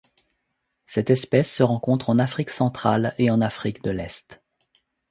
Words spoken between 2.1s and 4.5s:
Afrique centrale et en Afrique de l'Est.